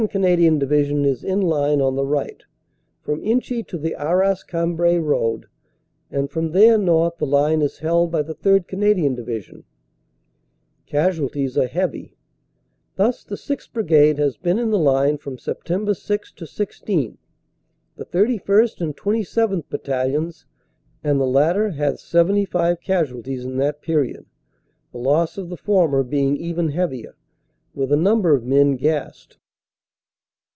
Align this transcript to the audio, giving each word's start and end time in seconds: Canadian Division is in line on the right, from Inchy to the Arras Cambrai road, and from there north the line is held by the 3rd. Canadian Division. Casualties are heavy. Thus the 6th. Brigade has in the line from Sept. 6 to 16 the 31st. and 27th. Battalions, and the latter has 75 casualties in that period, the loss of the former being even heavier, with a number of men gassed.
Canadian 0.09 0.57
Division 0.57 1.05
is 1.05 1.23
in 1.23 1.41
line 1.41 1.79
on 1.79 1.95
the 1.95 2.07
right, 2.07 2.41
from 3.03 3.21
Inchy 3.21 3.61
to 3.61 3.77
the 3.77 3.93
Arras 3.93 4.43
Cambrai 4.43 4.97
road, 4.97 5.45
and 6.09 6.27
from 6.31 6.53
there 6.53 6.75
north 6.79 7.17
the 7.19 7.27
line 7.27 7.61
is 7.61 7.77
held 7.77 8.09
by 8.09 8.23
the 8.23 8.33
3rd. 8.33 8.65
Canadian 8.67 9.13
Division. 9.13 9.63
Casualties 10.87 11.55
are 11.55 11.67
heavy. 11.67 12.17
Thus 12.95 13.23
the 13.23 13.35
6th. 13.35 13.71
Brigade 13.73 14.17
has 14.17 14.39
in 14.43 14.71
the 14.71 14.79
line 14.79 15.19
from 15.19 15.37
Sept. 15.37 15.95
6 15.95 16.31
to 16.31 16.47
16 16.47 17.19
the 17.95 18.05
31st. 18.05 18.81
and 18.81 18.97
27th. 18.97 19.69
Battalions, 19.69 20.47
and 21.03 21.21
the 21.21 21.27
latter 21.27 21.69
has 21.73 22.01
75 22.01 22.81
casualties 22.81 23.45
in 23.45 23.57
that 23.57 23.83
period, 23.83 24.25
the 24.91 24.97
loss 24.97 25.37
of 25.37 25.49
the 25.49 25.57
former 25.57 26.01
being 26.01 26.35
even 26.37 26.69
heavier, 26.69 27.15
with 27.75 27.91
a 27.91 27.95
number 27.97 28.33
of 28.33 28.43
men 28.43 28.77
gassed. 28.77 29.37